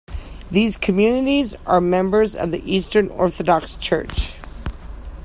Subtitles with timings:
[0.49, 4.33] These communities are members of the Eastern Orthodox Church.